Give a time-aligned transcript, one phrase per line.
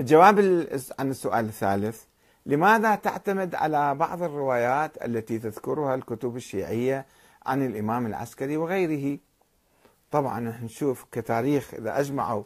[0.00, 0.38] الجواب
[0.98, 2.02] عن السؤال الثالث
[2.46, 7.06] لماذا تعتمد على بعض الروايات التي تذكرها الكتب الشيعية
[7.46, 9.18] عن الإمام العسكري وغيره؟
[10.10, 12.42] طبعا نشوف كتاريخ إذا أجمعوا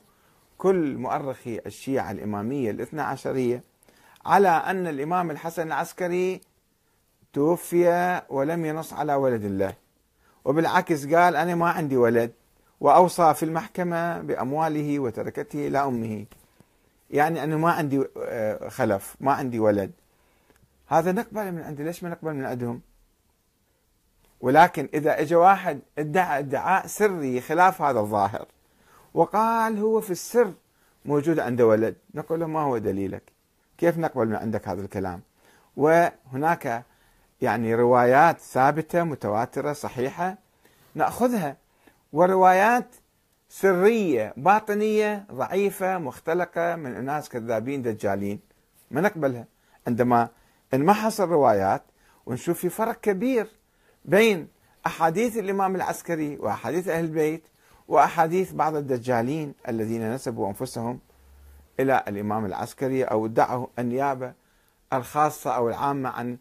[0.58, 3.62] كل مؤرخي الشيعة الإمامية الاثنى عشرية
[4.26, 6.40] على أن الإمام الحسن العسكري
[7.32, 9.74] توفي ولم ينص على ولد الله.
[10.44, 12.32] وبالعكس قال أنا ما عندي ولد.
[12.80, 16.26] وأوصى في المحكمة بأمواله وتركته إلى أمه.
[17.10, 19.90] يعني أنه ما عندي آه، خلف ما عندي ولد.
[20.86, 21.82] هذا نقبل من عندي.
[21.82, 22.80] ليش ما نقبل من عندهم؟
[24.40, 28.46] ولكن إذا اجى واحد ادعى ادعاء سري خلاف هذا الظاهر.
[29.14, 30.52] وقال هو في السر
[31.04, 31.96] موجود عنده ولد.
[32.14, 33.22] نقول له ما هو دليلك؟
[33.78, 35.20] كيف نقبل من عندك هذا الكلام؟
[35.76, 36.84] وهناك
[37.40, 40.38] يعني روايات ثابتة متواترة صحيحة
[40.94, 41.56] نأخذها.
[42.12, 42.86] وروايات
[43.48, 48.40] سرية باطنية ضعيفة مختلقة من أناس كذابين دجالين.
[48.90, 49.46] ما نقبلها.
[49.86, 50.28] عندما
[50.74, 51.82] نمحص الروايات
[52.26, 53.46] ونشوف في فرق كبير
[54.04, 54.48] بين
[54.86, 57.42] أحاديث الإمام العسكري وأحاديث أهل البيت
[57.88, 61.00] وأحاديث بعض الدجالين الذين نسبوا أنفسهم
[61.80, 64.32] إلى الإمام العسكري أو ادعوا النيابة
[64.92, 66.38] الخاصة أو العامة عن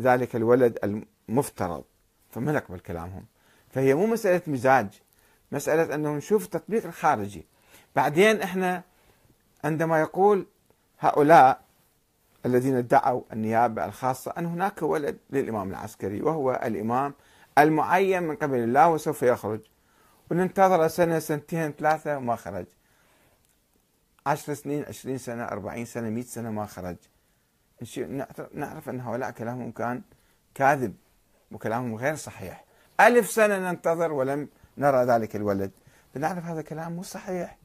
[0.00, 1.84] ذلك الولد المفترض.
[2.30, 3.24] فما نقبل كلامهم.
[3.70, 5.02] فهي مو مسألة مزاج.
[5.52, 7.46] مسألة أنه نشوف التطبيق الخارجي.
[7.96, 8.82] بعدين إحنا
[9.64, 10.46] عندما يقول
[11.00, 11.60] هؤلاء
[12.46, 17.14] الذين ادعوا النيابة الخاصة أن هناك ولد للإمام العسكري وهو الإمام
[17.58, 19.60] المعين من قبل الله وسوف يخرج.
[20.30, 22.66] وننتظر سنة سنتين ثلاثة وما خرج.
[24.26, 26.96] عشر سنين عشرين سنة أربعين سنة مئة سنة ما خرج.
[28.54, 30.02] نعرف أن هؤلاء كلامهم كان
[30.54, 30.94] كاذب
[31.50, 32.64] وكلامهم غير صحيح.
[33.00, 34.48] ألف سنة ننتظر ولم
[34.78, 35.70] نرى ذلك الولد.
[36.14, 37.58] فنعرف هذا كلام مو صحيح.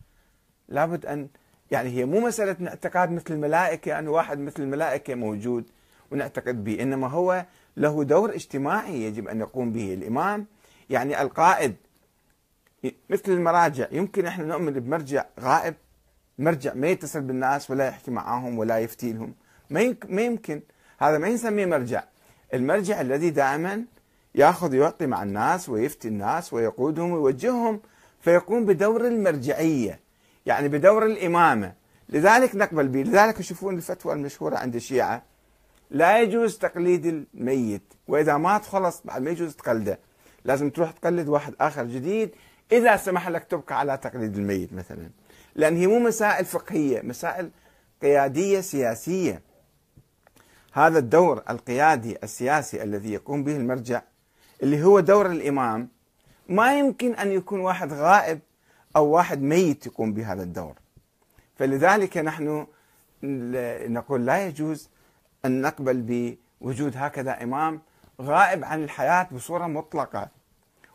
[0.69, 1.27] لابد أن
[1.71, 5.65] يعني هي مو مسألة اعتقاد مثل الملائكة أن واحد مثل الملائكة موجود
[6.11, 7.45] ونعتقد به إنما هو
[7.77, 10.45] له دور اجتماعي يجب أن يقوم به الإمام.
[10.89, 11.75] يعني القائد
[13.09, 15.75] مثل المراجع يمكن إحنا نؤمن بمرجع غائب.
[16.39, 19.33] مرجع ما يتصل بالناس ولا يحكي معاهم ولا يفتي لهم.
[20.09, 20.61] ما يمكن.
[20.99, 22.03] هذا ما نسميه مرجع.
[22.53, 23.85] المرجع الذي دائما
[24.35, 27.81] ياخذ يعطي مع الناس ويفتي الناس ويقودهم ويوجههم
[28.21, 29.99] فيقوم بدور المرجعية
[30.45, 31.73] يعني بدور الإمامة.
[32.09, 33.03] لذلك نقبل به.
[33.03, 35.23] لذلك يشوفون الفتوى المشهورة عند الشيعة.
[35.91, 39.99] لا يجوز تقليد الميت وإذا مات خلص بعد ما يجوز تقلده.
[40.45, 42.29] لازم تروح تقلد واحد آخر جديد
[42.71, 45.09] إذا سمح لك تبقى على تقليد الميت مثلا.
[45.55, 47.49] لأن هي مو مسائل فقهية مسائل
[48.01, 49.41] قيادية سياسية.
[50.73, 54.01] هذا الدور القيادي السياسي الذي يقوم به المرجع
[54.63, 55.89] اللي هو دور الإمام
[56.49, 58.39] ما يمكن أن يكون واحد غائب
[58.95, 60.73] أو واحد ميت يقوم بهذا الدور.
[61.55, 62.67] فلذلك نحن
[63.93, 64.89] نقول لا يجوز
[65.45, 66.01] أن نقبل
[66.61, 67.81] بوجود هكذا إمام
[68.21, 70.27] غائب عن الحياة بصورة مطلقة.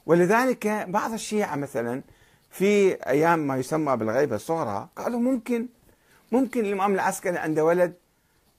[0.07, 2.03] ولذلك بعض الشيعة مثلا
[2.51, 5.67] في أيام ما يسمى بالغيبة الصغرى قالوا ممكن
[6.33, 7.95] ممكن الإمام العسكري عنده ولد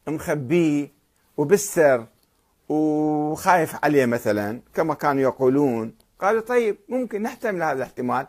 [0.07, 0.91] مخبيه
[1.37, 2.05] وبالسر
[2.69, 5.95] وخايف عليه مثلا كما كانوا يقولون.
[6.19, 8.27] قالوا طيب ممكن نحتمل هذا الاحتمال.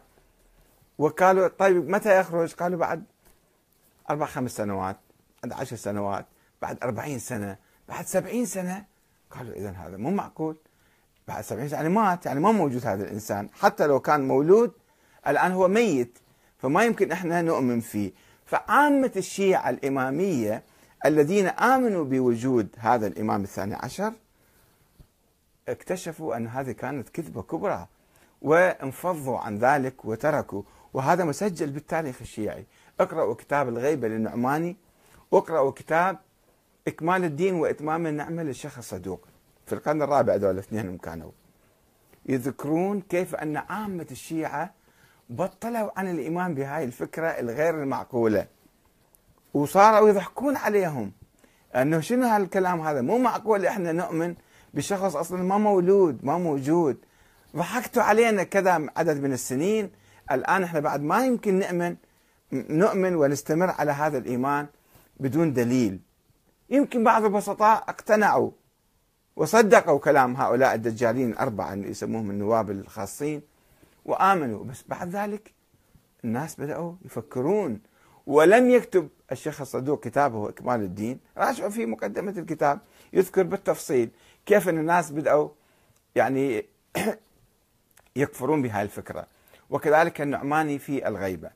[0.98, 3.04] وقالوا طيب متى يخرج؟ قالوا بعد
[4.10, 4.96] أربع خمس سنوات
[5.42, 6.26] بعد عشر سنوات
[6.62, 7.56] بعد أربعين سنة
[7.88, 8.84] بعد سبعين سنة.
[9.30, 10.56] قالوا إذا هذا مو معقول.
[11.28, 13.48] بعد سبعين سنة يعني مات يعني ما موجود هذا الإنسان.
[13.52, 14.72] حتى لو كان مولود
[15.26, 16.18] الآن هو ميت
[16.58, 18.12] فما يمكن إحنا نؤمن فيه.
[18.46, 20.62] فعامة الشيعة الإمامية
[21.06, 24.12] الذين آمنوا بوجود هذا الإمام الثاني عشر
[25.70, 27.86] اكتشفوا أن هذه كانت كذبة كبرى
[28.42, 30.62] وانفضوا عن ذلك وتركوا
[30.94, 32.66] وهذا مسجل بالتاريخ الشيعي.
[33.00, 34.76] اقرأوا كتاب الغيبة للنعماني
[35.30, 36.18] واقرأوا كتاب
[36.88, 39.28] إكمال الدين وإتمام النعمة للشيخ الصدوق.
[39.66, 41.30] في القرن الرابع دول الاثنين كانوا.
[42.26, 44.74] يذكرون كيف أن عامة الشيعة
[45.30, 48.46] بطلوا عن الإيمان بهاي الفكرة الغير المعقولة.
[49.54, 51.12] وصاروا يضحكون عليهم.
[51.74, 54.34] أنه شنو هالكلام هذا؟ مو معقول إحنا نؤمن
[54.74, 56.96] بشخص أصلا ما مولود ما موجود.
[57.56, 59.90] ضحكتوا علينا كذا عدد من السنين.
[60.32, 61.96] الآن إحنا بعد ما يمكن نؤمن
[62.52, 64.66] نؤمن ونستمر على هذا الإيمان
[65.20, 66.00] بدون دليل.
[66.70, 68.50] يمكن بعض البسطاء اقتنعوا
[69.36, 73.42] وصدقوا كلام هؤلاء الدجالين الأربعة اللي يسموهم النواب الخاصين
[74.04, 74.64] وآمنوا.
[74.64, 75.54] بس بعد ذلك
[76.24, 77.80] الناس بدأوا يفكرون.
[78.26, 82.78] ولم يكتب الشيخ الصدوق كتابه إكمال الدين راجعوا في مقدمة الكتاب
[83.12, 84.10] يذكر بالتفصيل.
[84.50, 85.48] كيف أن الناس بدأوا
[86.14, 86.64] يعني
[88.16, 89.26] يكفرون بهذه الفكرة.
[89.70, 91.50] وكذلك النعماني في الغيبة.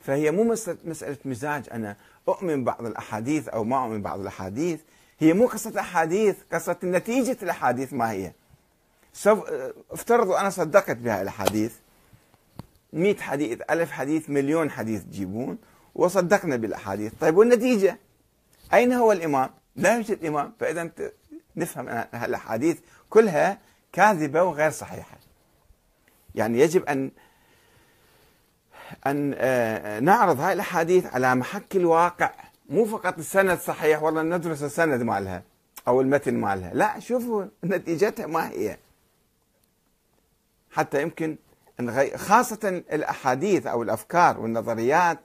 [0.00, 0.44] فهي مو
[0.84, 1.64] مسألة مزاج.
[1.72, 1.96] أنا
[2.28, 4.80] أؤمن بعض الأحاديث أو ما أؤمن بعض الأحاديث.
[5.18, 8.32] هي مو قصة أحاديث قصة نتيجة الأحاديث ما هي.
[9.12, 9.44] سوف
[9.90, 11.74] افترضوا أنا صدقت بها الأحاديث.
[12.92, 15.58] مئة حديث ألف حديث مليون حديث تجيبون
[15.94, 17.12] وصدقنا بالأحاديث.
[17.20, 17.98] طيب والنتيجة؟
[18.74, 20.52] أين هو الإمام؟ لا يوجد إمام.
[20.60, 20.90] فإذا
[21.58, 22.78] نفهم الأحاديث
[23.10, 23.58] كلها
[23.92, 25.16] كاذبة وغير صحيحة.
[26.34, 27.10] يعني يجب أن
[29.06, 32.30] أن آه، نعرض هاي الأحاديث على محك الواقع.
[32.68, 35.42] مو فقط السند صحيح والله ندرس السند مالها
[35.88, 36.74] أو المتن مالها.
[36.74, 38.76] لا شوفوا نتيجتها ما هي.
[40.70, 41.36] حتى يمكن
[42.14, 45.18] خاصة الأحاديث أو الأفكار والنظريات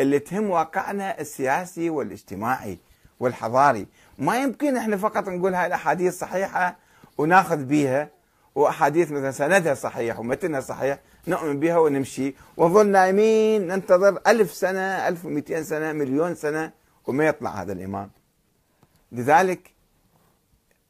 [0.00, 2.78] اللي تهم واقعنا السياسي والاجتماعي.
[3.20, 3.86] والحضاري.
[4.18, 6.76] ما يمكن إحنا فقط نقول هاي الأحاديث صحيحة
[7.18, 8.08] وناخذ بيها
[8.54, 12.34] وأحاديث مثلا سندها صحيح ومتنها صحيح نؤمن بها ونمشي.
[12.56, 16.72] ونظل نايمين ننتظر ألف سنة ألف ومئتين سنة مليون سنة
[17.06, 18.10] وما يطلع هذا الإمام.
[19.12, 19.70] لذلك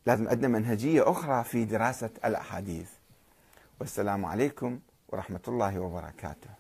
[0.06, 2.88] لازم عندنا منهجية أخرى في دراسة الأحاديث.
[3.81, 4.78] والسلام عليكم
[5.08, 6.50] ورحمة الله وبركاته.